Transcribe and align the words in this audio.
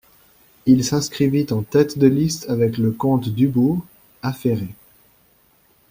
Il 0.65 0.83
s'inscrivit 0.83 1.45
en 1.51 1.61
tête 1.61 1.99
de 1.99 2.07
la 2.07 2.15
liste 2.15 2.49
avec 2.49 2.79
le 2.79 2.89
comte 2.89 3.29
Dubourg, 3.29 3.85
affairé. 4.23 4.69